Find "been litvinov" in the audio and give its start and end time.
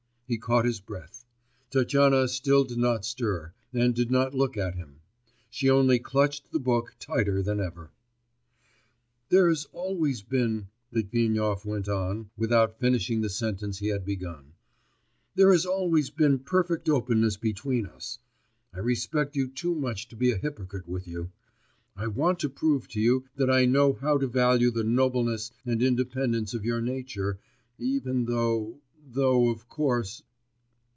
10.21-11.65